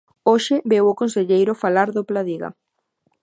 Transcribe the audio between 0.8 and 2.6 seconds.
o conselleiro falar do Pladiga.